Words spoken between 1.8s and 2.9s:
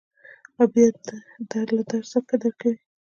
درس درکوي.